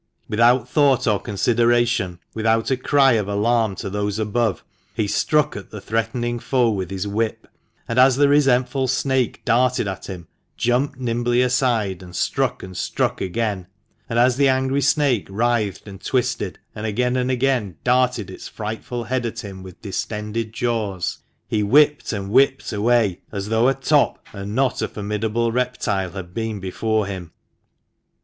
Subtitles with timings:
[0.27, 4.63] Without thought or consideration— without a cry of alarm to those above,
[4.95, 7.47] he struck at the threatening foe with his whip;
[7.87, 10.27] and as the resentful snake darted at him,
[10.57, 13.67] jumped nimbly aside, and struck and struck again;
[14.09, 19.03] and as the angry snake writhed and twisted, and again and again darted its frightful
[19.03, 24.17] head at him with distended jaws, he whipped and whipped away as though a top
[24.33, 27.31] and not a formidable reptile had been before him.